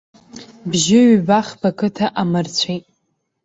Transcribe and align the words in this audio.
Бжьы 0.69 0.99
ҩба-хԥа 1.11 1.69
қыҭа 1.77 2.07
амырцәеит. 2.21 2.85